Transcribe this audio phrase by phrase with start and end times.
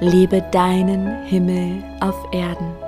[0.00, 2.85] Lebe deinen Himmel auf Erden.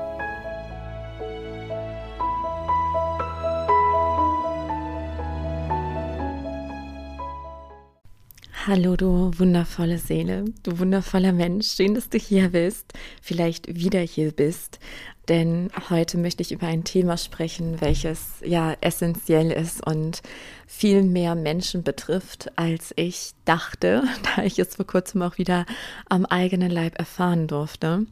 [8.68, 11.68] Hallo, du wundervolle Seele, du wundervoller Mensch.
[11.68, 14.78] Schön, dass du hier bist, vielleicht wieder hier bist.
[15.26, 20.20] Denn heute möchte ich über ein Thema sprechen, welches ja essentiell ist und
[20.66, 24.02] viel mehr Menschen betrifft, als ich dachte,
[24.36, 25.64] da ich es vor kurzem auch wieder
[26.10, 28.04] am eigenen Leib erfahren durfte.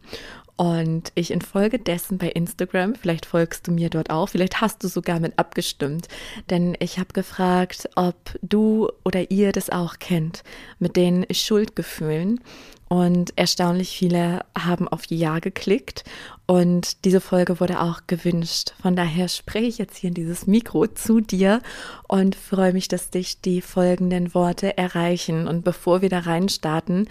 [0.56, 5.20] Und ich infolgedessen bei Instagram, vielleicht folgst du mir dort auch, vielleicht hast du sogar
[5.20, 6.08] mit abgestimmt,
[6.48, 10.44] denn ich habe gefragt, ob du oder ihr das auch kennt
[10.78, 12.40] mit den Schuldgefühlen.
[12.88, 16.04] Und erstaunlich viele haben auf Ja geklickt
[16.46, 18.74] und diese Folge wurde auch gewünscht.
[18.80, 21.60] Von daher spreche ich jetzt hier in dieses Mikro zu dir
[22.06, 25.48] und freue mich, dass dich die folgenden Worte erreichen.
[25.48, 27.08] Und bevor wir da reinstarten,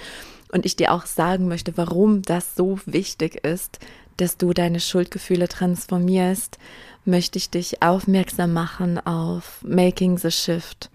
[0.52, 3.80] und ich dir auch sagen möchte, warum das so wichtig ist,
[4.18, 6.58] dass du deine Schuldgefühle transformierst,
[7.04, 10.90] möchte ich dich aufmerksam machen auf Making the Shift.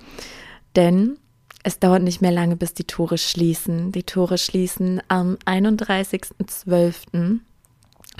[0.76, 1.18] Denn
[1.62, 3.92] es dauert nicht mehr lange, bis die Tore schließen.
[3.92, 7.40] Die Tore schließen am 31.12.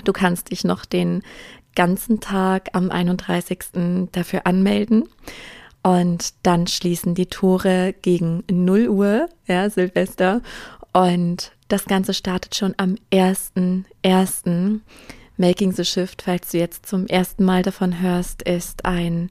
[0.03, 1.23] Du kannst dich noch den
[1.75, 4.09] ganzen Tag am 31.
[4.11, 5.09] dafür anmelden.
[5.83, 10.41] Und dann schließen die Tore gegen 0 Uhr, ja, Silvester.
[10.93, 14.79] Und das Ganze startet schon am 1.1.
[15.37, 19.29] Making the Shift, falls du jetzt zum ersten Mal davon hörst, ist ein,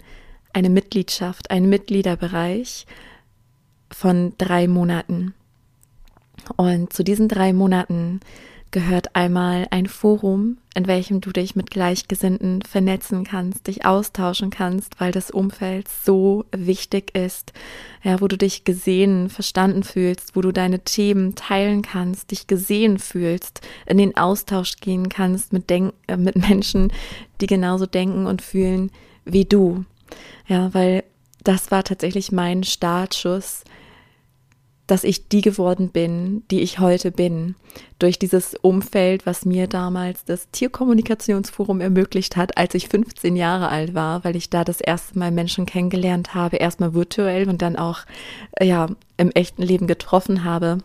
[0.53, 2.87] eine Mitgliedschaft, ein Mitgliederbereich
[3.93, 5.34] von drei Monaten.
[6.56, 8.20] Und zu diesen drei Monaten
[8.70, 15.00] gehört einmal ein Forum, in welchem du dich mit Gleichgesinnten vernetzen kannst, dich austauschen kannst,
[15.00, 17.53] weil das Umfeld so wichtig ist,
[18.03, 22.98] ja, wo du dich gesehen, verstanden fühlst, wo du deine Themen teilen kannst, dich gesehen
[22.98, 26.92] fühlst, in den Austausch gehen kannst mit, Denk äh, mit Menschen,
[27.41, 28.91] die genauso denken und fühlen
[29.25, 29.84] wie du.
[30.47, 31.04] Ja, weil
[31.42, 33.64] das war tatsächlich mein Startschuss
[34.90, 37.54] dass ich die geworden bin, die ich heute bin,
[38.00, 43.94] durch dieses Umfeld, was mir damals das Tierkommunikationsforum ermöglicht hat, als ich 15 Jahre alt
[43.94, 48.00] war, weil ich da das erste Mal Menschen kennengelernt habe, erstmal virtuell und dann auch
[48.60, 50.78] ja im echten Leben getroffen habe,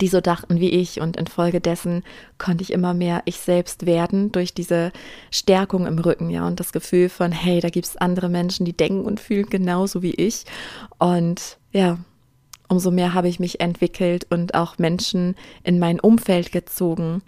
[0.00, 1.00] die so dachten wie ich.
[1.00, 2.02] Und infolgedessen
[2.38, 4.90] konnte ich immer mehr ich selbst werden durch diese
[5.30, 8.76] Stärkung im Rücken, ja, und das Gefühl von, hey, da gibt es andere Menschen, die
[8.76, 10.44] denken und fühlen genauso wie ich.
[10.98, 11.98] Und ja,
[12.72, 17.22] umso mehr habe ich mich entwickelt und auch Menschen in mein Umfeld gezogen,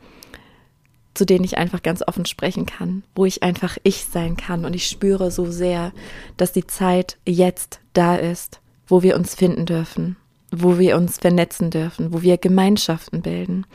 [1.13, 4.65] zu denen ich einfach ganz offen sprechen kann, wo ich einfach ich sein kann.
[4.65, 5.93] Und ich spüre so sehr,
[6.39, 10.17] dass die Zeit jetzt da ist, wo wir uns finden dürfen,
[10.51, 13.67] wo wir uns vernetzen dürfen, wo wir Gemeinschaften bilden.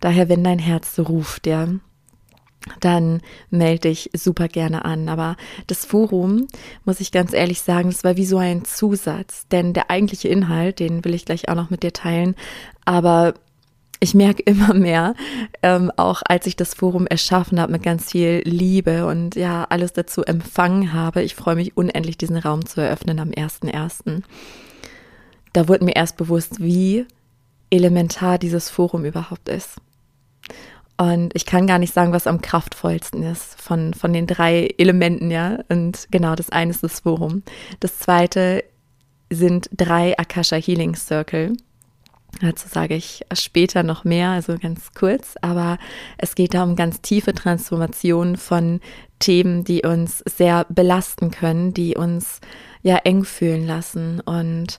[0.00, 1.68] Daher, wenn dein Herz ruft, ja,
[2.80, 5.08] dann melde dich super gerne an.
[5.08, 6.46] Aber das Forum,
[6.84, 10.78] muss ich ganz ehrlich sagen, das war wie so ein Zusatz, denn der eigentliche Inhalt,
[10.78, 12.34] den will ich gleich auch noch mit dir teilen,
[12.84, 13.34] aber
[14.02, 15.14] ich merke immer mehr,
[15.62, 19.92] ähm, auch als ich das Forum erschaffen habe mit ganz viel Liebe und ja, alles
[19.92, 21.22] dazu empfangen habe.
[21.22, 24.22] Ich freue mich unendlich, diesen Raum zu eröffnen am 1.1.
[25.52, 27.06] Da wurde mir erst bewusst, wie
[27.70, 29.76] elementar dieses Forum überhaupt ist.
[31.00, 35.30] Und ich kann gar nicht sagen, was am kraftvollsten ist von, von den drei Elementen,
[35.30, 35.60] ja.
[35.70, 37.42] Und genau, das eine ist das Forum.
[37.80, 38.62] Das zweite
[39.30, 41.56] sind drei Akasha Healing Circle.
[42.42, 45.78] Dazu sage ich später noch mehr, also ganz kurz, aber
[46.18, 48.80] es geht da um ganz tiefe Transformationen von
[49.20, 52.42] Themen, die uns sehr belasten können, die uns
[52.82, 54.78] ja eng fühlen lassen und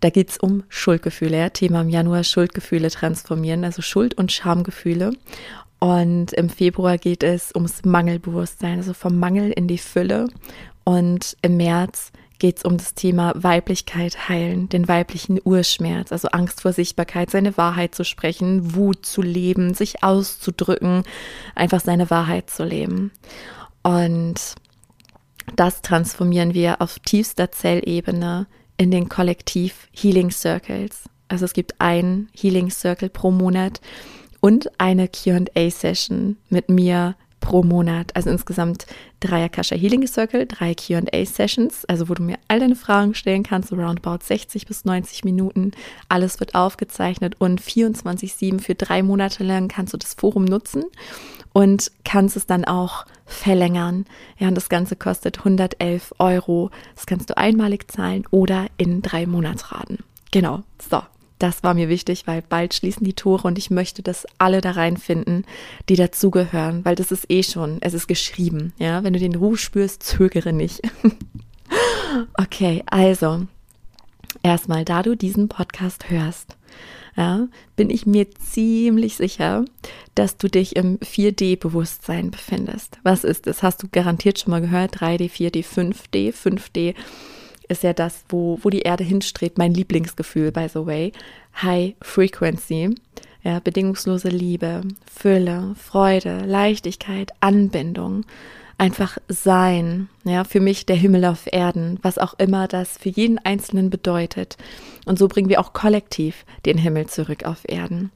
[0.00, 1.52] da geht es um Schuldgefühle?
[1.52, 5.12] Thema im Januar Schuldgefühle transformieren, also Schuld- und Schamgefühle.
[5.78, 10.28] Und im Februar geht es ums Mangelbewusstsein, also vom Mangel in die Fülle.
[10.84, 16.62] Und im März geht es um das Thema Weiblichkeit heilen, den weiblichen Urschmerz, also Angst
[16.62, 21.04] vor Sichtbarkeit, seine Wahrheit zu sprechen, Wut zu leben, sich auszudrücken,
[21.54, 23.12] einfach seine Wahrheit zu leben.
[23.82, 24.54] Und
[25.56, 28.46] das transformieren wir auf tiefster Zellebene
[28.80, 31.02] in den Kollektiv Healing Circles.
[31.28, 33.78] Also es gibt einen Healing Circle pro Monat
[34.40, 38.16] und eine QA-Session mit mir pro Monat.
[38.16, 38.86] Also insgesamt
[39.20, 43.42] drei Akasha Healing Circle, drei QA Sessions, also wo du mir all deine Fragen stellen
[43.42, 45.72] kannst, so roundabout 60 bis 90 Minuten.
[46.08, 50.84] Alles wird aufgezeichnet und 24-7 für drei Monate lang kannst du das Forum nutzen
[51.52, 54.06] und kannst es dann auch verlängern.
[54.38, 56.70] Ja, und das Ganze kostet 111 Euro.
[56.94, 59.98] Das kannst du einmalig zahlen oder in drei Monatsraten.
[60.30, 61.02] Genau, so.
[61.38, 64.72] Das war mir wichtig, weil bald schließen die Tore und ich möchte, dass alle da
[64.72, 65.46] reinfinden,
[65.88, 68.74] die dazugehören, weil das ist eh schon, es ist geschrieben.
[68.76, 70.82] Ja, wenn du den Ruf spürst, zögere nicht.
[72.34, 73.46] okay, also
[74.42, 76.58] erstmal, da du diesen Podcast hörst,
[77.16, 79.64] ja, bin ich mir ziemlich sicher,
[80.14, 82.98] dass du dich im 4D-Bewusstsein befindest.
[83.02, 83.62] Was ist es?
[83.62, 84.98] Hast du garantiert schon mal gehört?
[84.98, 86.32] 3D, 4D, 5D.
[86.32, 86.94] 5D
[87.68, 91.12] ist ja das, wo, wo die Erde hinstrebt, mein Lieblingsgefühl, by the way.
[91.62, 92.94] High Frequency,
[93.42, 98.24] ja, bedingungslose Liebe, Fülle, Freude, Leichtigkeit, Anbindung,
[98.80, 103.38] einfach sein, ja, für mich der Himmel auf Erden, was auch immer das für jeden
[103.38, 104.56] Einzelnen bedeutet.
[105.04, 108.10] Und so bringen wir auch kollektiv den Himmel zurück auf Erden.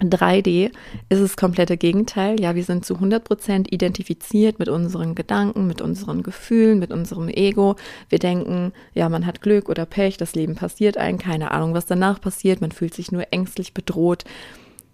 [0.00, 0.70] 3D
[1.08, 2.38] ist das komplette Gegenteil.
[2.38, 7.28] Ja, wir sind zu 100 Prozent identifiziert mit unseren Gedanken, mit unseren Gefühlen, mit unserem
[7.28, 7.74] Ego.
[8.08, 11.86] Wir denken, ja, man hat Glück oder Pech, das Leben passiert einem, keine Ahnung, was
[11.86, 12.60] danach passiert.
[12.60, 14.24] Man fühlt sich nur ängstlich bedroht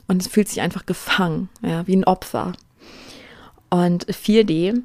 [0.06, 2.52] und es fühlt sich einfach gefangen, ja, wie ein Opfer.
[3.74, 4.82] Und 4D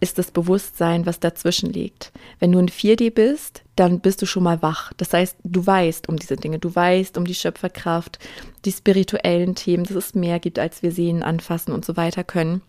[0.00, 2.10] ist das Bewusstsein, was dazwischen liegt.
[2.38, 4.94] Wenn du in 4D bist, dann bist du schon mal wach.
[4.96, 8.18] Das heißt, du weißt um diese Dinge, du weißt um die Schöpferkraft,
[8.64, 12.62] die spirituellen Themen, dass es mehr gibt, als wir sehen, anfassen und so weiter können.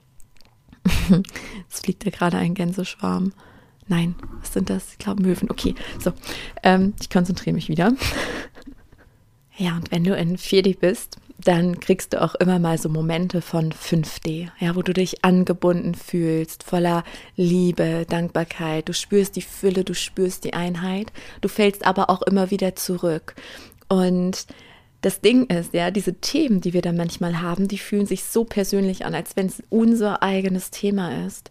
[1.71, 3.31] es fliegt ja gerade ein Gänseschwarm.
[3.88, 4.91] Nein, was sind das?
[4.91, 5.50] Ich glaube Möwen.
[5.50, 6.12] Okay, so.
[6.63, 7.94] Ähm, ich konzentriere mich wieder.
[9.56, 13.41] ja, und wenn du in 4D bist, dann kriegst du auch immer mal so Momente
[13.41, 17.03] von 5D, ja, wo du dich angebunden fühlst, voller
[17.35, 18.89] Liebe, Dankbarkeit.
[18.89, 21.11] Du spürst die Fülle, du spürst die Einheit.
[21.41, 23.35] Du fällst aber auch immer wieder zurück.
[23.88, 24.45] Und
[25.01, 28.44] das Ding ist, ja, diese Themen, die wir da manchmal haben, die fühlen sich so
[28.44, 31.49] persönlich an, als wenn es unser eigenes Thema ist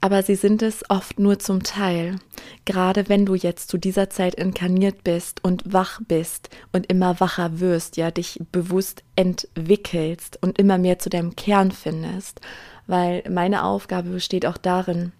[0.00, 2.16] aber sie sind es oft nur zum Teil.
[2.64, 7.60] Gerade wenn du jetzt zu dieser Zeit inkarniert bist und wach bist und immer wacher
[7.60, 12.40] wirst, ja, dich bewusst entwickelst und immer mehr zu deinem Kern findest.
[12.86, 15.12] Weil meine Aufgabe besteht auch darin,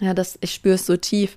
[0.00, 1.36] ja, dass ich spüre es so tief,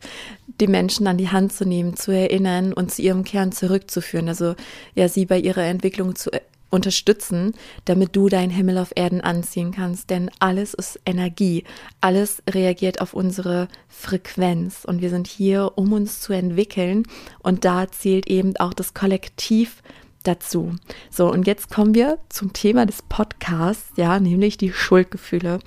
[0.60, 4.28] die Menschen an die Hand zu nehmen, zu erinnern und zu ihrem Kern zurückzuführen.
[4.28, 4.56] Also
[4.96, 6.32] ja, sie bei ihrer Entwicklung zu
[6.70, 7.54] unterstützen,
[7.86, 10.10] damit du deinen Himmel auf Erden anziehen kannst.
[10.10, 11.64] Denn alles ist Energie.
[12.02, 14.86] Alles reagiert auf unsere Frequenz.
[14.86, 17.04] Und wir sind hier, um uns zu entwickeln.
[17.40, 19.82] Und da zählt eben auch das Kollektiv
[20.28, 20.76] dazu.
[21.10, 25.60] So, und jetzt kommen wir zum Thema des Podcasts, ja, nämlich die Schuldgefühle.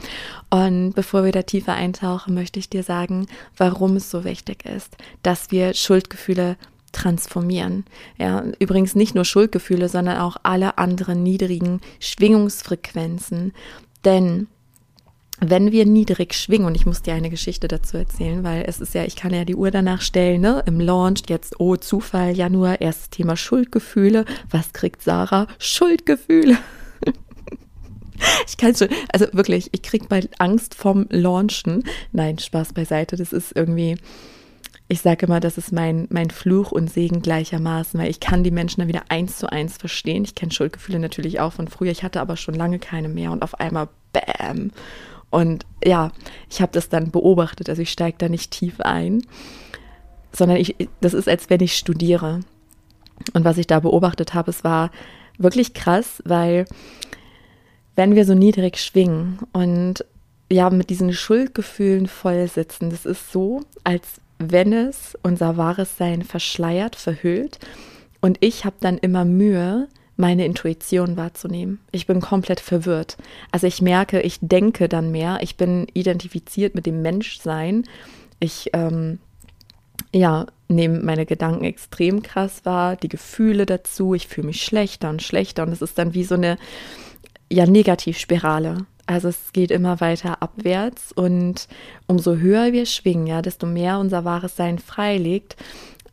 [0.51, 3.27] Und bevor wir da tiefer eintauchen, möchte ich dir sagen,
[3.57, 6.57] warum es so wichtig ist, dass wir Schuldgefühle
[6.93, 7.85] transformieren.
[8.19, 13.53] Ja, übrigens nicht nur Schuldgefühle, sondern auch alle anderen niedrigen Schwingungsfrequenzen.
[14.05, 14.49] Denn
[15.41, 18.95] wenn wir niedrig schwingen, und ich muss dir eine Geschichte dazu erzählen, weil es ist
[18.95, 20.63] ja, ich kann ja die Uhr danach stellen, ne?
[20.67, 24.27] Im Launch, jetzt, oh, Zufall, Januar, erstes Thema Schuldgefühle.
[24.51, 25.47] Was kriegt Sarah?
[25.59, 26.59] Schuldgefühle.
[28.47, 31.85] Ich kann schon, also wirklich, ich krieg bald Angst vom Launchen.
[32.13, 33.97] Nein, Spaß beiseite, das ist irgendwie,
[34.91, 38.51] ich sage immer, das ist mein, mein Fluch und Segen gleichermaßen, weil ich kann die
[38.51, 40.25] Menschen dann wieder eins zu eins verstehen.
[40.25, 43.45] Ich kenne Schuldgefühle natürlich auch von früher, ich hatte aber schon lange keine mehr und
[43.45, 44.73] auf einmal Bäm.
[45.31, 46.11] Und ja,
[46.51, 49.23] ich habe das dann beobachtet, also ich steige da nicht tief ein,
[50.33, 52.41] sondern ich, das ist, als wenn ich studiere.
[53.33, 54.91] Und was ich da beobachtet habe, es war
[55.39, 56.65] wirklich krass, weil
[57.95, 60.05] wenn wir so niedrig schwingen und
[60.51, 66.23] ja, mit diesen Schuldgefühlen voll sitzen, das ist so, als wenn es unser wahres Sein
[66.23, 67.59] verschleiert, verhüllt.
[68.21, 71.81] Und ich habe dann immer Mühe, meine Intuition wahrzunehmen.
[71.93, 73.17] Ich bin komplett verwirrt.
[73.53, 75.39] Also ich merke, ich denke dann mehr.
[75.43, 77.85] Ich bin identifiziert mit dem Menschsein.
[78.39, 79.19] Ich ähm,
[80.13, 84.15] ja, nehme meine Gedanken extrem krass wahr, die Gefühle dazu.
[84.15, 85.63] Ich fühle mich schlechter und schlechter.
[85.65, 86.57] Und es ist dann wie so eine
[87.51, 88.87] ja, Negativspirale.
[89.11, 91.67] Also es geht immer weiter abwärts und
[92.07, 95.57] umso höher wir schwingen, ja, desto mehr unser wahres Sein freilegt,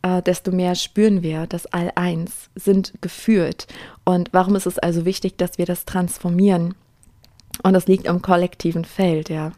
[0.02, 3.68] äh, desto mehr spüren wir, dass all eins sind geführt.
[4.04, 6.74] Und warum ist es also wichtig, dass wir das transformieren?
[7.62, 9.52] Und das liegt im kollektiven Feld, ja.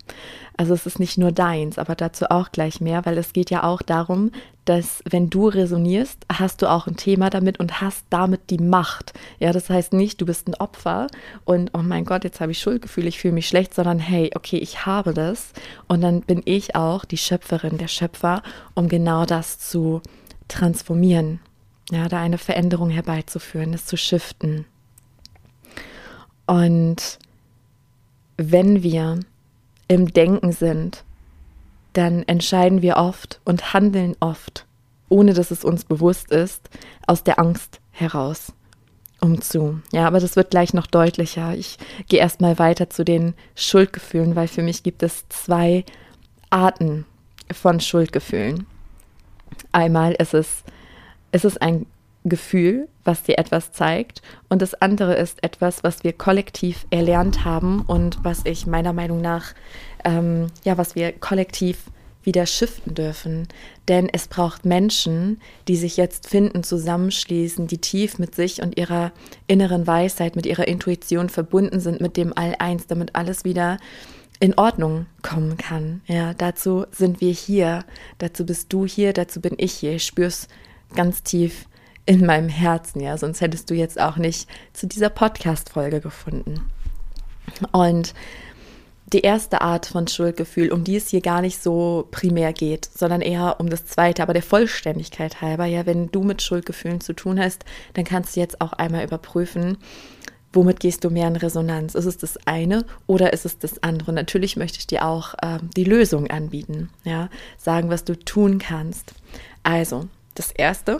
[0.56, 3.64] Also es ist nicht nur deins, aber dazu auch gleich mehr, weil es geht ja
[3.64, 4.30] auch darum,
[4.66, 9.14] dass wenn du resonierst, hast du auch ein Thema damit und hast damit die Macht.
[9.38, 11.06] Ja, das heißt nicht, du bist ein Opfer
[11.44, 14.58] und oh mein Gott, jetzt habe ich Schuldgefühle, ich fühle mich schlecht, sondern hey, okay,
[14.58, 15.54] ich habe das
[15.88, 18.42] und dann bin ich auch die Schöpferin, der Schöpfer,
[18.74, 20.02] um genau das zu
[20.48, 21.40] transformieren.
[21.90, 24.66] Ja, da eine Veränderung herbeizuführen, es zu shiften.
[26.46, 27.18] Und
[28.40, 29.20] wenn wir
[29.86, 31.04] im Denken sind,
[31.92, 34.66] dann entscheiden wir oft und handeln oft,
[35.08, 36.70] ohne dass es uns bewusst ist,
[37.06, 38.52] aus der Angst heraus.
[39.22, 39.82] Um zu.
[39.92, 41.54] Ja, aber das wird gleich noch deutlicher.
[41.54, 41.76] Ich
[42.08, 45.84] gehe erstmal weiter zu den Schuldgefühlen, weil für mich gibt es zwei
[46.48, 47.04] Arten
[47.52, 48.64] von Schuldgefühlen.
[49.72, 50.64] Einmal ist es,
[51.32, 51.84] ist es ein
[52.24, 54.20] Gefühl, was dir etwas zeigt.
[54.48, 59.20] Und das andere ist etwas, was wir kollektiv erlernt haben und was ich meiner Meinung
[59.20, 59.54] nach,
[60.04, 61.78] ähm, ja, was wir kollektiv
[62.22, 63.48] wieder shiften dürfen.
[63.88, 69.12] Denn es braucht Menschen, die sich jetzt finden, zusammenschließen, die tief mit sich und ihrer
[69.46, 73.78] inneren Weisheit, mit ihrer Intuition verbunden sind, mit dem All-Eins, damit alles wieder
[74.38, 76.02] in Ordnung kommen kann.
[76.06, 77.84] Ja, dazu sind wir hier,
[78.18, 79.92] dazu bist du hier, dazu bin ich hier.
[79.94, 80.48] Ich spür's
[80.94, 81.66] ganz tief
[82.06, 86.60] in meinem Herzen, ja, sonst hättest du jetzt auch nicht zu dieser Podcast-Folge gefunden.
[87.72, 88.14] Und
[89.12, 93.20] die erste Art von Schuldgefühl, um die es hier gar nicht so primär geht, sondern
[93.20, 97.40] eher um das zweite, aber der Vollständigkeit halber, ja, wenn du mit Schuldgefühlen zu tun
[97.40, 97.64] hast,
[97.94, 99.78] dann kannst du jetzt auch einmal überprüfen,
[100.52, 101.94] womit gehst du mehr in Resonanz?
[101.94, 104.12] Ist es das eine oder ist es das andere?
[104.12, 109.14] natürlich möchte ich dir auch äh, die Lösung anbieten, ja, sagen, was du tun kannst.
[109.62, 110.98] Also, das erste,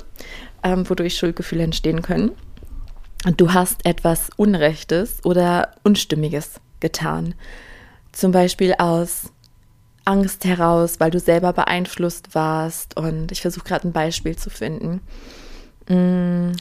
[0.63, 2.33] ähm, wodurch Schuldgefühle entstehen können.
[3.37, 7.35] Du hast etwas Unrechtes oder Unstimmiges getan.
[8.13, 9.33] Zum Beispiel aus
[10.05, 12.97] Angst heraus, weil du selber beeinflusst warst.
[12.97, 15.01] Und ich versuche gerade ein Beispiel zu finden.
[15.87, 16.53] Hm,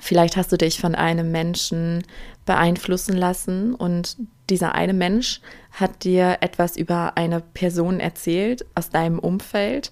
[0.00, 2.04] vielleicht hast du dich von einem Menschen
[2.46, 4.16] beeinflussen lassen und
[4.48, 5.40] dieser eine Mensch
[5.72, 9.90] hat dir etwas über eine Person erzählt aus deinem Umfeld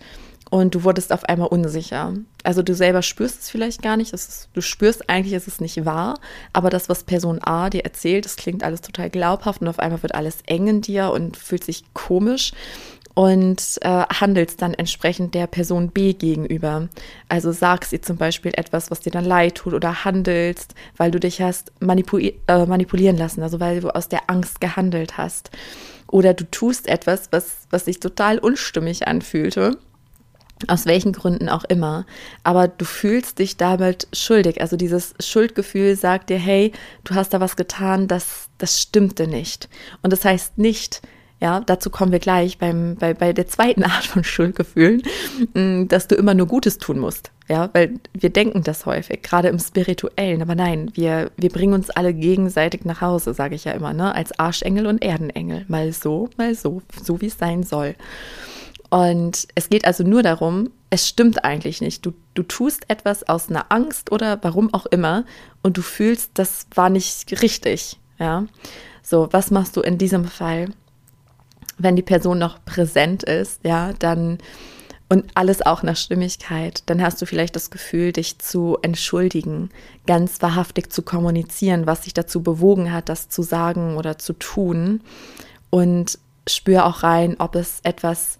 [0.50, 2.14] und du wurdest auf einmal unsicher.
[2.44, 4.12] Also du selber spürst es vielleicht gar nicht.
[4.12, 6.18] Ist, du spürst eigentlich, ist es nicht wahr,
[6.52, 10.02] aber das, was Person A dir erzählt, das klingt alles total glaubhaft und auf einmal
[10.02, 12.52] wird alles eng in dir und fühlt sich komisch
[13.14, 16.88] und äh, handelst dann entsprechend der Person B gegenüber.
[17.28, 21.18] Also sagst ihr zum Beispiel etwas, was dir dann leid tut oder handelst, weil du
[21.18, 25.50] dich hast manipuli äh, manipulieren lassen, also weil du aus der Angst gehandelt hast.
[26.08, 29.78] Oder du tust etwas, was, was sich total unstimmig anfühlte
[30.68, 32.06] aus welchen Gründen auch immer.
[32.42, 34.60] Aber du fühlst dich damit schuldig.
[34.60, 36.72] Also dieses Schuldgefühl sagt dir, hey,
[37.04, 39.68] du hast da was getan, das, das stimmte nicht.
[40.02, 41.02] Und das heißt nicht,
[41.38, 45.02] ja, dazu kommen wir gleich beim, bei, bei der zweiten Art von Schuldgefühlen,
[45.54, 47.30] mm, dass du immer nur Gutes tun musst.
[47.48, 50.42] Ja, weil wir denken das häufig, gerade im Spirituellen.
[50.42, 54.12] Aber nein, wir, wir bringen uns alle gegenseitig nach Hause, sage ich ja immer, ne?
[54.14, 55.64] Als Arschengel und Erdenengel.
[55.68, 57.94] Mal so, mal so, so wie es sein soll.
[58.96, 62.06] Und es geht also nur darum, es stimmt eigentlich nicht.
[62.06, 65.26] Du, du tust etwas aus einer Angst oder warum auch immer
[65.62, 68.00] und du fühlst, das war nicht richtig.
[68.18, 68.46] Ja.
[69.02, 70.70] So, was machst du in diesem Fall?
[71.76, 74.38] Wenn die Person noch präsent ist, ja, dann
[75.10, 79.68] und alles auch nach Stimmigkeit, dann hast du vielleicht das Gefühl, dich zu entschuldigen,
[80.06, 85.02] ganz wahrhaftig zu kommunizieren, was dich dazu bewogen hat, das zu sagen oder zu tun.
[85.68, 88.38] Und spür auch rein, ob es etwas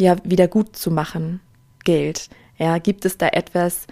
[0.00, 1.40] ja wieder gut zu machen
[1.84, 2.28] gilt.
[2.58, 3.86] Ja, gibt es da etwas,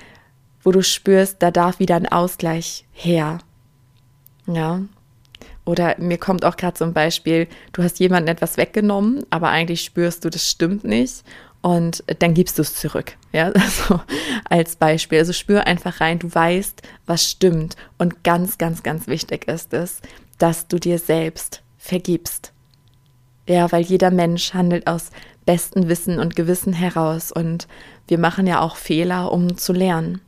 [0.63, 3.39] wo du spürst, da darf wieder ein Ausgleich her?
[4.47, 4.83] Ja.
[5.65, 10.25] Oder mir kommt auch gerade ein Beispiel, du hast jemandem etwas weggenommen, aber eigentlich spürst
[10.25, 11.25] du, das stimmt nicht
[11.61, 13.17] und dann gibst du es zurück.
[13.33, 14.01] Ja, also
[14.49, 15.19] als Beispiel.
[15.19, 17.77] Also spür einfach rein, du weißt, was stimmt.
[17.99, 20.01] Und ganz, ganz, ganz wichtig ist es,
[20.39, 22.53] dass du dir selbst vergibst.
[23.47, 25.11] Ja, weil jeder Mensch handelt aus
[25.49, 27.69] besten Wissen und Gewissen heraus und
[28.07, 30.21] wir machen ja auch Fehler, um zu lernen.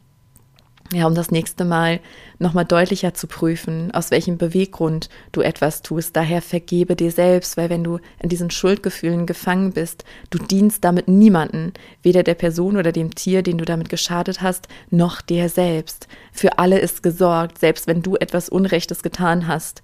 [0.93, 2.01] Ja, um das nächste Mal
[2.41, 6.17] nochmal deutlicher zu prüfen, aus welchem Beweggrund du etwas tust.
[6.17, 11.07] Daher vergebe dir selbst, weil wenn du in diesen Schuldgefühlen gefangen bist, du dienst damit
[11.07, 16.09] niemanden, weder der Person oder dem Tier, den du damit geschadet hast, noch dir selbst.
[16.33, 19.83] Für alle ist gesorgt, selbst wenn du etwas Unrechtes getan hast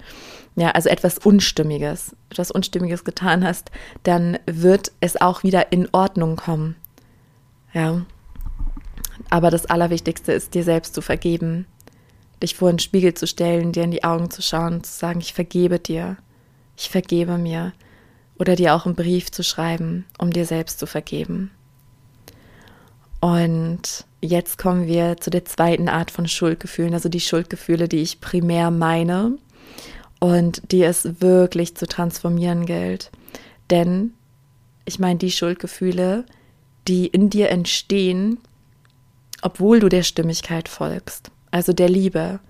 [0.57, 3.71] ja, also etwas Unstimmiges, etwas Unstimmiges getan hast,
[4.03, 6.77] dann wird es auch wieder in Ordnung kommen.
[7.75, 8.03] Ja.
[9.31, 11.67] Aber das Allerwichtigste ist, dir selbst zu vergeben.
[12.43, 15.33] dich vor den Spiegel zu stellen, dir in die Augen zu schauen zu sagen, ich
[15.33, 16.19] vergebe dir,
[16.77, 17.73] ich vergebe mir.
[18.39, 21.51] Oder dir auch einen Brief zu schreiben, um dir selbst zu vergeben.
[23.21, 28.21] Und jetzt kommen wir zu der zweiten Art von Schuldgefühlen, also die Schuldgefühle, die ich
[28.21, 29.39] primär meine
[30.21, 33.11] und die es wirklich zu transformieren gilt.
[33.71, 34.13] Denn
[34.85, 36.27] ich meine die Schuldgefühle,
[36.87, 38.39] die in dir entstehen,
[39.43, 42.41] obwohl du der Stimmigkeit folgst, also der Liebe.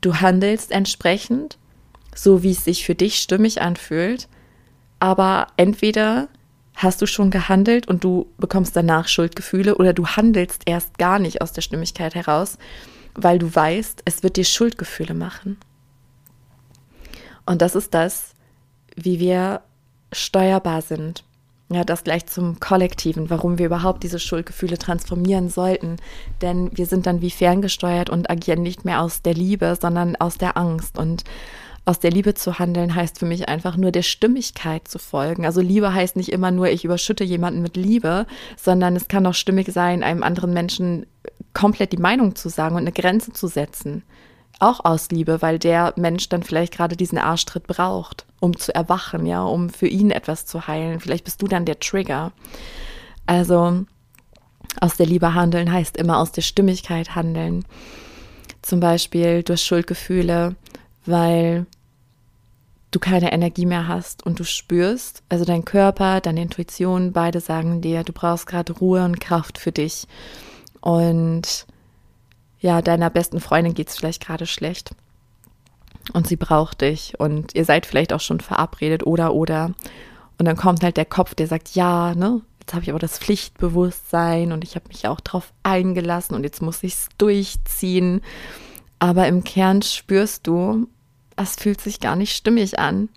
[0.00, 1.58] Du handelst entsprechend,
[2.14, 4.28] so wie es sich für dich stimmig anfühlt,
[4.98, 6.28] aber entweder
[6.74, 11.40] hast du schon gehandelt und du bekommst danach Schuldgefühle oder du handelst erst gar nicht
[11.40, 12.58] aus der Stimmigkeit heraus,
[13.14, 15.56] weil du weißt, es wird dir Schuldgefühle machen.
[17.46, 18.34] Und das ist das,
[18.94, 19.62] wie wir
[20.12, 21.24] steuerbar sind.
[21.68, 25.96] Ja, das gleich zum Kollektiven, warum wir überhaupt diese Schuldgefühle transformieren sollten.
[26.40, 30.38] Denn wir sind dann wie ferngesteuert und agieren nicht mehr aus der Liebe, sondern aus
[30.38, 30.96] der Angst.
[30.96, 31.24] Und
[31.84, 35.44] aus der Liebe zu handeln heißt für mich einfach nur der Stimmigkeit zu folgen.
[35.44, 39.34] Also Liebe heißt nicht immer nur, ich überschütte jemanden mit Liebe, sondern es kann auch
[39.34, 41.06] stimmig sein, einem anderen Menschen
[41.52, 44.04] komplett die Meinung zu sagen und eine Grenze zu setzen
[44.58, 49.26] auch aus Liebe, weil der Mensch dann vielleicht gerade diesen Arschtritt braucht, um zu erwachen,
[49.26, 51.00] ja, um für ihn etwas zu heilen.
[51.00, 52.32] Vielleicht bist du dann der Trigger.
[53.26, 53.84] Also
[54.80, 57.64] aus der Liebe handeln heißt immer aus der Stimmigkeit handeln.
[58.62, 60.56] Zum Beispiel durch Schuldgefühle,
[61.04, 61.66] weil
[62.90, 67.80] du keine Energie mehr hast und du spürst, also dein Körper, deine Intuition, beide sagen
[67.80, 70.06] dir, du brauchst gerade Ruhe und Kraft für dich.
[70.80, 71.66] Und
[72.66, 74.90] ja, deiner besten Freundin geht es vielleicht gerade schlecht
[76.12, 79.72] und sie braucht dich und ihr seid vielleicht auch schon verabredet oder oder.
[80.36, 83.20] Und dann kommt halt der Kopf, der sagt, ja, ne, jetzt habe ich aber das
[83.20, 88.20] Pflichtbewusstsein und ich habe mich auch drauf eingelassen und jetzt muss ich es durchziehen.
[88.98, 90.88] Aber im Kern spürst du,
[91.36, 93.10] es fühlt sich gar nicht stimmig an.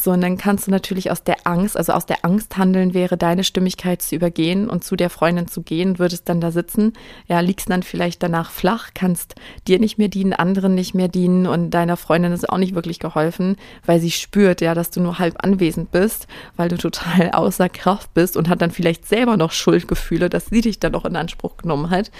[0.00, 3.16] So, und dann kannst du natürlich aus der Angst, also aus der Angst handeln wäre,
[3.16, 6.92] deine Stimmigkeit zu übergehen und zu der Freundin zu gehen, würdest dann da sitzen,
[7.26, 9.34] ja, liegst dann vielleicht danach flach, kannst
[9.66, 13.00] dir nicht mehr dienen, anderen nicht mehr dienen und deiner Freundin ist auch nicht wirklich
[13.00, 17.68] geholfen, weil sie spürt, ja, dass du nur halb anwesend bist, weil du total außer
[17.68, 21.16] Kraft bist und hat dann vielleicht selber noch Schuldgefühle, dass sie dich dann noch in
[21.16, 22.12] Anspruch genommen hat,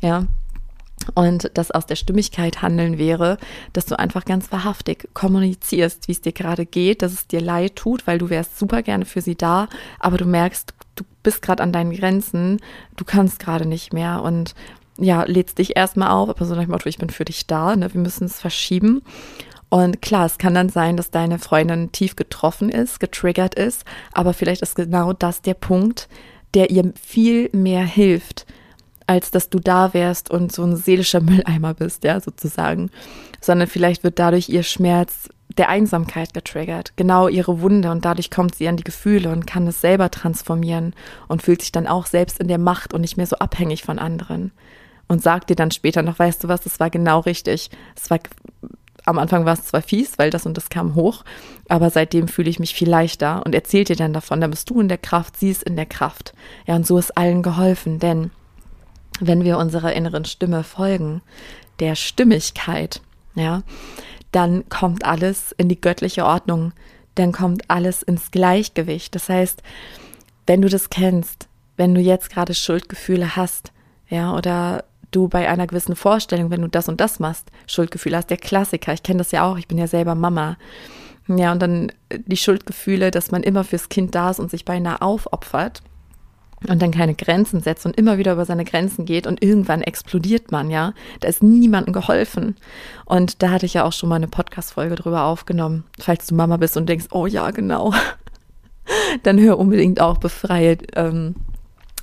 [0.00, 0.24] ja
[1.14, 3.38] und das aus der Stimmigkeit handeln wäre,
[3.72, 7.76] dass du einfach ganz wahrhaftig kommunizierst, wie es dir gerade geht, dass es dir leid
[7.76, 11.62] tut, weil du wärst super gerne für sie da, aber du merkst, du bist gerade
[11.62, 12.60] an deinen Grenzen,
[12.96, 14.54] du kannst gerade nicht mehr und
[14.98, 17.76] ja, lädst dich erstmal auf, aber so nach dem Motto, ich bin für dich da,
[17.76, 19.02] ne, wir müssen es verschieben.
[19.68, 24.32] Und klar, es kann dann sein, dass deine Freundin tief getroffen ist, getriggert ist, aber
[24.32, 26.08] vielleicht ist genau das der Punkt,
[26.54, 28.46] der ihr viel mehr hilft,
[29.08, 32.90] als dass du da wärst und so ein seelischer Mülleimer bist, ja, sozusagen.
[33.40, 38.54] Sondern vielleicht wird dadurch ihr Schmerz der Einsamkeit getriggert, genau ihre Wunde und dadurch kommt
[38.54, 40.94] sie an die Gefühle und kann es selber transformieren
[41.26, 43.98] und fühlt sich dann auch selbst in der Macht und nicht mehr so abhängig von
[43.98, 44.52] anderen.
[45.08, 47.70] Und sagt dir dann später noch, weißt du was, das war genau richtig.
[47.96, 48.18] Es war
[49.06, 51.24] am Anfang war es zwar fies, weil das und das kam hoch,
[51.66, 54.82] aber seitdem fühle ich mich viel leichter und erzählt dir dann davon, dann bist du
[54.82, 56.34] in der Kraft, sie ist in der Kraft.
[56.66, 58.30] Ja, und so ist allen geholfen, denn
[59.20, 61.22] wenn wir unserer inneren Stimme folgen,
[61.80, 63.00] der Stimmigkeit,
[63.34, 63.62] ja,
[64.32, 66.72] dann kommt alles in die göttliche Ordnung,
[67.14, 69.14] dann kommt alles ins Gleichgewicht.
[69.14, 69.62] Das heißt,
[70.46, 73.72] wenn du das kennst, wenn du jetzt gerade Schuldgefühle hast,
[74.08, 78.30] ja, oder du bei einer gewissen Vorstellung, wenn du das und das machst, Schuldgefühle hast,
[78.30, 80.56] der Klassiker, ich kenne das ja auch, ich bin ja selber Mama.
[81.28, 85.02] Ja, und dann die Schuldgefühle, dass man immer fürs Kind da ist und sich beinahe
[85.02, 85.82] aufopfert
[86.66, 90.50] und dann keine Grenzen setzt und immer wieder über seine Grenzen geht und irgendwann explodiert
[90.50, 90.92] man, ja.
[91.20, 92.56] Da ist niemandem geholfen.
[93.04, 95.84] Und da hatte ich ja auch schon mal eine Podcast-Folge drüber aufgenommen.
[96.00, 97.94] Falls du Mama bist und denkst, oh ja, genau,
[99.22, 101.36] dann hör unbedingt auch befreie, ähm,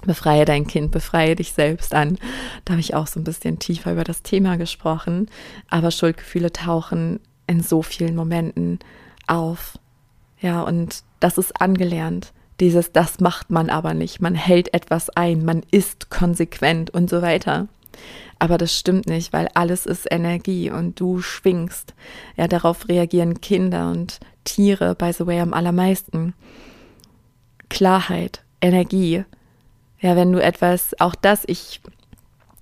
[0.06, 2.18] befreie dein Kind, befreie dich selbst an.
[2.64, 5.28] Da habe ich auch so ein bisschen tiefer über das Thema gesprochen.
[5.70, 8.80] Aber Schuldgefühle tauchen in so vielen Momenten
[9.28, 9.78] auf.
[10.40, 12.32] Ja, und das ist angelernt.
[12.60, 14.22] Dieses, das macht man aber nicht.
[14.22, 17.68] Man hält etwas ein, man ist konsequent und so weiter.
[18.40, 21.94] Aber das stimmt nicht, weil alles ist Energie und du schwingst.
[22.36, 26.34] Ja, darauf reagieren Kinder und Tiere, by the way, am allermeisten.
[27.70, 29.24] Klarheit, Energie.
[30.00, 31.82] Ja, wenn du etwas, auch das, ich,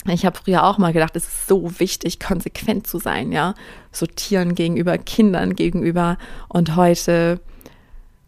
[0.07, 3.53] ich habe früher auch mal gedacht, es ist so wichtig, konsequent zu sein, ja.
[3.91, 6.17] So Tieren gegenüber, Kindern gegenüber.
[6.49, 7.39] Und heute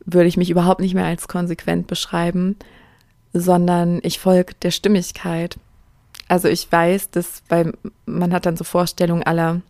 [0.05, 2.55] würde ich mich überhaupt nicht mehr als konsequent beschreiben,
[3.33, 5.57] sondern ich folge der Stimmigkeit.
[6.27, 7.73] Also ich weiß, dass weil
[8.05, 9.61] man hat dann so Vorstellungen aller,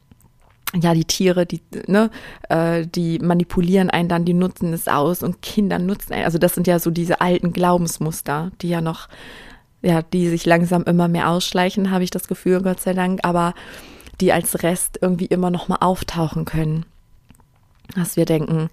[0.73, 2.09] ja, die Tiere, die, ne,
[2.49, 6.25] äh, die manipulieren einen dann, die nutzen es aus und Kinder nutzen einen.
[6.25, 9.07] Also das sind ja so diese alten Glaubensmuster, die ja noch,
[9.81, 13.53] ja, die sich langsam immer mehr ausschleichen, habe ich das Gefühl, Gott sei Dank, aber
[14.21, 16.85] die als Rest irgendwie immer noch mal auftauchen können.
[17.95, 18.69] Dass wir denken,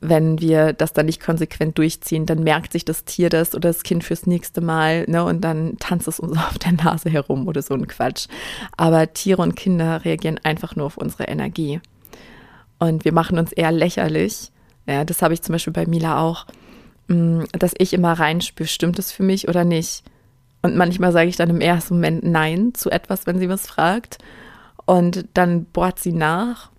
[0.00, 3.82] wenn wir das dann nicht konsequent durchziehen, dann merkt sich das Tier das oder das
[3.82, 7.62] Kind fürs nächste Mal, ne, und dann tanzt es uns auf der Nase herum oder
[7.62, 8.26] so ein Quatsch.
[8.76, 11.80] Aber Tiere und Kinder reagieren einfach nur auf unsere Energie.
[12.78, 14.50] Und wir machen uns eher lächerlich.
[14.86, 16.46] Ja, das habe ich zum Beispiel bei Mila auch,
[17.08, 20.02] mm, dass ich immer reinspüre, stimmt es für mich oder nicht?
[20.62, 24.18] Und manchmal sage ich dann im ersten Moment Nein zu etwas, wenn sie was fragt.
[24.86, 26.70] Und dann bohrt sie nach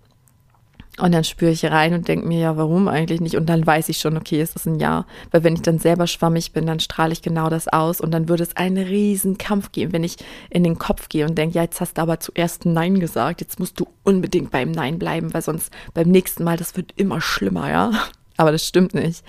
[1.02, 3.36] und dann spüre ich rein und denke mir, ja, warum eigentlich nicht?
[3.36, 5.06] Und dann weiß ich schon, okay, ist das ein Ja.
[5.32, 8.30] Weil wenn ich dann selber schwammig bin, dann strahle ich genau das aus und dann
[8.30, 10.18] würde es einen riesen Kampf geben, wenn ich
[10.52, 13.60] in den Kopf gehe und denke, ja, jetzt hast du aber zuerst Nein gesagt, jetzt
[13.60, 17.70] musst du unbedingt beim Nein bleiben, weil sonst beim nächsten Mal, das wird immer schlimmer,
[17.70, 17.92] ja.
[18.38, 19.24] Aber das stimmt nicht.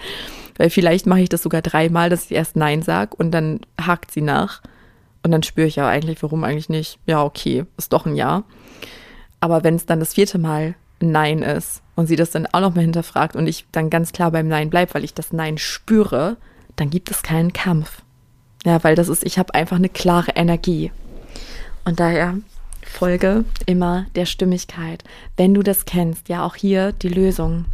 [0.57, 4.11] Weil vielleicht mache ich das sogar dreimal, dass ich erst Nein sage und dann hakt
[4.11, 4.63] sie nach.
[5.23, 6.99] Und dann spüre ich ja eigentlich, warum eigentlich nicht?
[7.07, 8.45] Ja, okay, ist doch ein Ja.
[9.41, 12.75] Aber wenn es dann das vierte Mal Nein ist und sie das dann auch noch
[12.75, 16.37] mal hinterfragt und ich dann ganz klar beim Nein bleibe, weil ich das Nein spüre,
[16.77, 18.03] dann gibt es keinen Kampf.
[18.65, 20.93] Ja, weil das ist, ich habe einfach eine klare Energie.
[21.85, 22.37] Und daher
[22.83, 25.03] folge immer der Stimmigkeit.
[25.37, 27.65] Wenn du das kennst, ja auch hier die Lösung.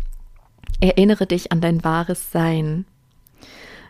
[0.80, 2.86] Erinnere dich an dein wahres Sein.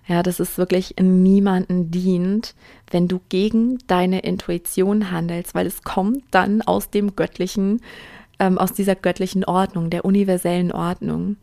[0.07, 2.55] Ja, dass es wirklich niemanden dient,
[2.91, 7.83] wenn du gegen deine Intuition handelst, weil es kommt dann aus dem Göttlichen,
[8.39, 11.37] ähm, aus dieser göttlichen Ordnung, der universellen Ordnung.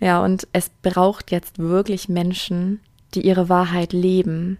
[0.00, 2.80] Ja, und es braucht jetzt wirklich Menschen,
[3.14, 4.58] die ihre Wahrheit leben.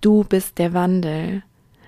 [0.00, 1.42] Du bist der Wandel.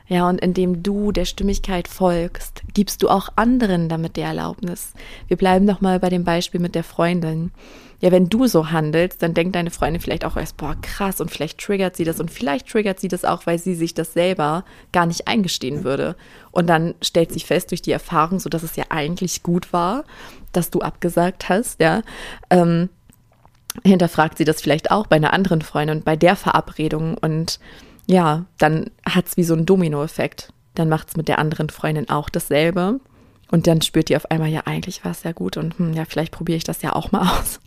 [0.08, 4.92] Ja, und indem du der Stimmigkeit folgst, gibst du auch anderen damit die Erlaubnis.
[5.26, 7.50] Wir bleiben doch mal bei dem Beispiel mit der Freundin
[8.00, 11.30] ja, wenn du so handelst, dann denkt deine Freundin vielleicht auch erst, boah, krass, und
[11.30, 14.64] vielleicht triggert sie das und vielleicht triggert sie das auch, weil sie sich das selber
[14.92, 16.16] gar nicht eingestehen würde.
[16.50, 20.04] Und dann stellt sich fest durch die Erfahrung, so dass es ja eigentlich gut war,
[20.52, 22.02] dass du abgesagt hast, ja.
[22.50, 22.90] Ähm,
[23.84, 27.60] hinterfragt sie das vielleicht auch bei einer anderen Freundin und bei der Verabredung und
[28.06, 30.52] ja, dann hat es wie so einen Dominoeffekt.
[30.74, 33.00] Dann macht es mit der anderen Freundin auch dasselbe.
[33.50, 36.04] Und dann spürt die auf einmal, ja, eigentlich war es ja gut und hm, ja,
[36.04, 37.60] vielleicht probiere ich das ja auch mal aus.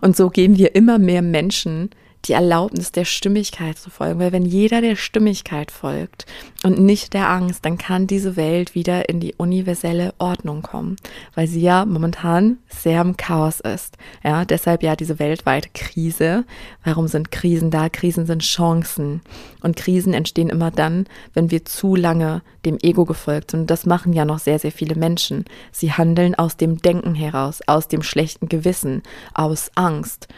[0.00, 1.90] Und so geben wir immer mehr Menschen
[2.24, 4.18] die Erlaubnis der Stimmigkeit zu folgen.
[4.18, 6.26] Weil wenn jeder der Stimmigkeit folgt
[6.62, 10.96] und nicht der Angst, dann kann diese Welt wieder in die universelle Ordnung kommen,
[11.34, 13.96] weil sie ja momentan sehr im Chaos ist.
[14.22, 16.44] Ja, deshalb ja diese weltweite Krise.
[16.84, 17.88] Warum sind Krisen da?
[17.88, 19.22] Krisen sind Chancen.
[19.62, 23.60] Und Krisen entstehen immer dann, wenn wir zu lange dem Ego gefolgt sind.
[23.60, 25.44] Und das machen ja noch sehr, sehr viele Menschen.
[25.72, 29.02] Sie handeln aus dem Denken heraus, aus dem schlechten Gewissen,
[29.34, 30.28] aus Angst.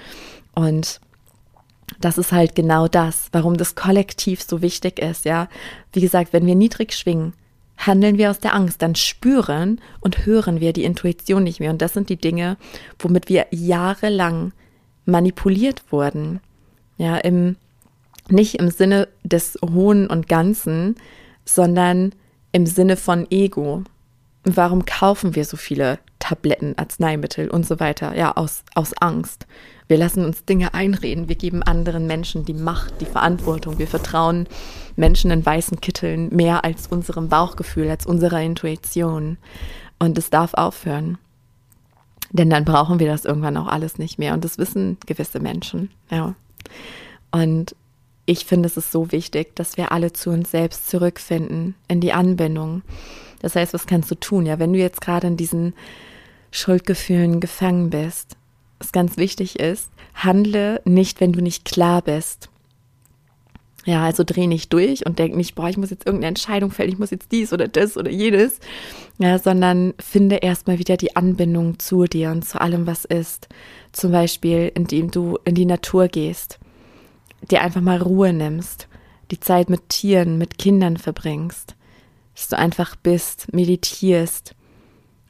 [0.54, 1.00] Und
[1.98, 5.48] das ist halt genau das, warum das Kollektiv so wichtig ist, ja.
[5.92, 7.34] Wie gesagt, wenn wir niedrig schwingen,
[7.76, 11.70] handeln wir aus der Angst, dann spüren und hören wir die Intuition nicht mehr.
[11.70, 12.56] Und das sind die Dinge,
[12.98, 14.52] womit wir jahrelang
[15.06, 16.40] manipuliert wurden.
[16.98, 17.56] Ja, im,
[18.28, 20.96] nicht im Sinne des Hohen und Ganzen,
[21.44, 22.12] sondern
[22.52, 23.84] im Sinne von Ego.
[24.44, 25.98] Warum kaufen wir so viele
[26.30, 28.16] Tabletten, Arzneimittel und so weiter?
[28.16, 29.48] Ja, aus, aus Angst.
[29.88, 31.28] Wir lassen uns Dinge einreden.
[31.28, 33.80] Wir geben anderen Menschen die Macht, die Verantwortung.
[33.80, 34.46] Wir vertrauen
[34.94, 39.38] Menschen in weißen Kitteln mehr als unserem Bauchgefühl, als unserer Intuition.
[39.98, 41.18] Und es darf aufhören.
[42.30, 44.32] Denn dann brauchen wir das irgendwann auch alles nicht mehr.
[44.32, 45.90] Und das wissen gewisse Menschen.
[46.12, 46.36] Ja.
[47.32, 47.74] Und
[48.24, 52.12] ich finde, es ist so wichtig, dass wir alle zu uns selbst zurückfinden, in die
[52.12, 52.82] Anbindung.
[53.42, 54.46] Das heißt, was kannst du tun?
[54.46, 55.74] Ja, wenn du jetzt gerade in diesen
[56.50, 58.36] Schuldgefühlen gefangen bist,
[58.78, 62.48] was ganz wichtig ist, handle nicht, wenn du nicht klar bist.
[63.86, 66.90] Ja, also dreh nicht durch und denk nicht, boah, ich muss jetzt irgendeine Entscheidung fällen,
[66.90, 68.60] ich muss jetzt dies oder das oder jenes,
[69.18, 73.48] ja, sondern finde erstmal wieder die Anbindung zu dir und zu allem, was ist.
[73.92, 76.58] Zum Beispiel, indem du in die Natur gehst,
[77.50, 78.86] dir einfach mal Ruhe nimmst,
[79.30, 81.74] die Zeit mit Tieren, mit Kindern verbringst,
[82.34, 84.54] dass du einfach bist, meditierst,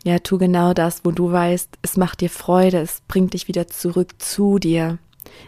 [0.04, 3.66] ja, tu genau das, wo du weißt, es macht dir Freude, es bringt dich wieder
[3.66, 4.98] zurück zu dir.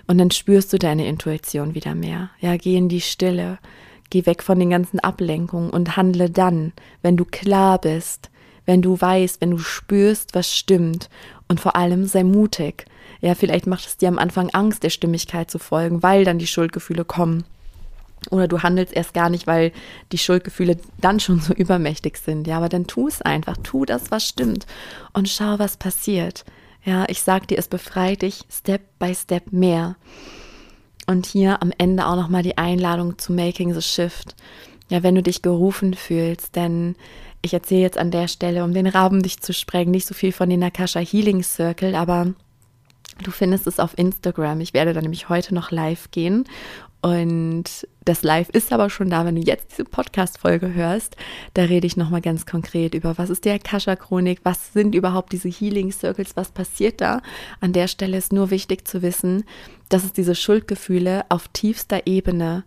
[0.06, 2.30] Und dann spürst du deine Intuition wieder mehr.
[2.40, 3.58] Ja, geh in die Stille,
[4.10, 8.30] geh weg von den ganzen Ablenkungen und handle dann, wenn du klar bist,
[8.66, 11.08] wenn du weißt, wenn du spürst, was stimmt.
[11.48, 12.84] Und vor allem sei mutig.
[13.20, 16.46] Ja, vielleicht macht es dir am Anfang Angst, der Stimmigkeit zu folgen, weil dann die
[16.46, 17.44] Schuldgefühle kommen.
[18.30, 19.72] Oder du handelst erst gar nicht, weil
[20.12, 22.46] die Schuldgefühle dann schon so übermächtig sind.
[22.46, 23.56] Ja, aber dann tu es einfach.
[23.62, 24.66] Tu das, was stimmt.
[25.12, 26.44] Und schau, was passiert.
[26.84, 29.96] Ja, ich sag dir, es befreit dich Step by Step mehr.
[31.06, 34.36] Und hier am Ende auch nochmal die Einladung zu Making the Shift.
[34.88, 36.96] Ja, wenn du dich gerufen fühlst, denn
[37.40, 40.32] ich erzähle jetzt an der Stelle, um den Raben dich zu sprengen, nicht so viel
[40.32, 42.34] von den Nakasha Healing Circle, aber
[43.22, 44.60] du findest es auf Instagram.
[44.60, 46.44] Ich werde da nämlich heute noch live gehen
[47.02, 47.64] und
[48.04, 51.16] das Live ist aber schon da, wenn du jetzt diese Podcast-Folge hörst.
[51.54, 55.48] Da rede ich nochmal ganz konkret über, was ist die Akasha-Chronik, was sind überhaupt diese
[55.48, 57.20] Healing Circles, was passiert da.
[57.60, 59.44] An der Stelle ist nur wichtig zu wissen,
[59.88, 62.64] dass es diese Schuldgefühle auf tiefster Ebene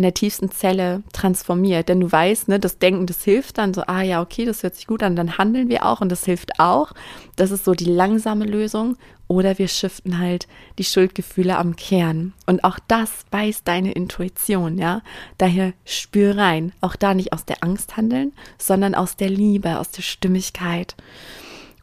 [0.00, 1.90] in der tiefsten Zelle transformiert.
[1.90, 4.74] Denn du weißt, ne, das Denken, das hilft dann so, ah ja, okay, das hört
[4.74, 6.92] sich gut an, dann handeln wir auch und das hilft auch.
[7.36, 8.96] Das ist so die langsame Lösung.
[9.28, 12.32] Oder wir shiften halt die Schuldgefühle am Kern.
[12.46, 15.02] Und auch das weiß deine Intuition, ja.
[15.36, 16.72] Daher spür rein.
[16.80, 20.96] Auch da nicht aus der Angst handeln, sondern aus der Liebe, aus der Stimmigkeit.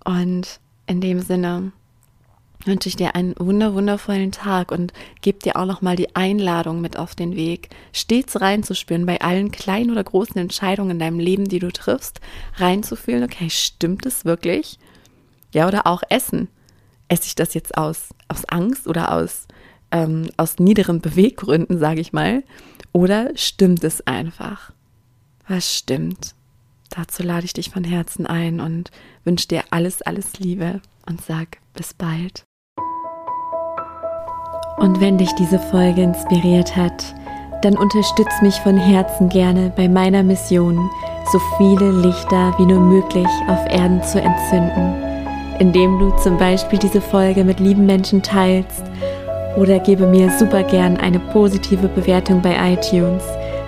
[0.03, 1.71] Und in dem Sinne,
[2.65, 6.81] wünsche ich dir einen wunder wundervollen Tag und gebe dir auch noch mal die Einladung
[6.81, 11.47] mit auf den Weg, stets reinzuspüren bei allen kleinen oder großen Entscheidungen in deinem Leben,
[11.47, 12.19] die du triffst,
[12.55, 14.79] reinzufühlen, okay, stimmt es wirklich?
[15.53, 16.49] Ja, oder auch Essen.
[17.07, 19.47] Esse ich das jetzt aus, aus Angst oder aus,
[19.91, 22.43] ähm, aus niederen Beweggründen, sage ich mal?
[22.91, 24.71] Oder stimmt es einfach?
[25.47, 26.35] Was stimmt?
[26.89, 28.91] Dazu lade ich dich von Herzen ein und
[29.23, 32.43] wünsche dir alles, alles Liebe und sag bis bald.
[34.77, 37.15] Und wenn dich diese Folge inspiriert hat,
[37.63, 40.89] dann unterstütz mich von Herzen gerne bei meiner Mission,
[41.31, 44.95] so viele Lichter wie nur möglich auf Erden zu entzünden,
[45.59, 48.83] indem du zum Beispiel diese Folge mit lieben Menschen teilst
[49.57, 53.23] oder gebe mir super gern eine positive Bewertung bei iTunes,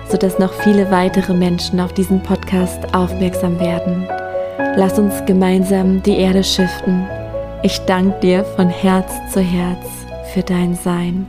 [0.08, 4.06] sodass noch viele weitere Menschen auf diesen Podcast aufmerksam werden.
[4.76, 7.08] Lass uns gemeinsam die Erde schiften.
[7.62, 9.86] Ich danke dir von Herz zu Herz
[10.32, 11.26] für dein Sein.